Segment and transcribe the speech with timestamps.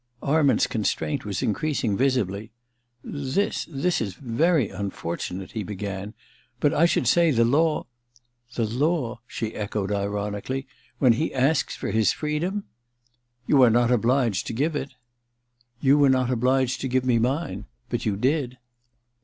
[0.23, 2.49] Arment*s constraint was increasing visibly.
[3.03, 6.15] *This— this is very imfortunate,' he began.
[6.35, 7.85] * But I should say the law
[8.17, 10.65] * *The law?' she echoed ironically.
[10.97, 12.63] *When he asks for his freedom?'
[13.21, 14.95] * You are not obliged to give it.'
[15.39, 18.57] * You were not obliged to give me mine— but you did.